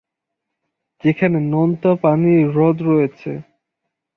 যেখানে 1.03 1.37
নোনতা 1.51 1.91
পানির 2.01 2.41
হ্রদ 2.51 2.77
রয়েছে। 2.81 3.31